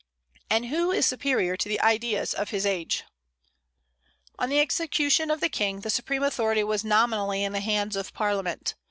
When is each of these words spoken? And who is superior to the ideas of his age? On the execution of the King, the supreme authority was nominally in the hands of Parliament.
And 0.49 0.65
who 0.65 0.89
is 0.91 1.05
superior 1.05 1.55
to 1.55 1.69
the 1.69 1.79
ideas 1.79 2.33
of 2.33 2.49
his 2.49 2.65
age? 2.65 3.03
On 4.39 4.49
the 4.49 4.59
execution 4.59 5.29
of 5.29 5.41
the 5.41 5.47
King, 5.47 5.81
the 5.81 5.91
supreme 5.91 6.23
authority 6.23 6.63
was 6.63 6.83
nominally 6.83 7.43
in 7.43 7.53
the 7.53 7.59
hands 7.61 7.95
of 7.95 8.11
Parliament. 8.11 8.73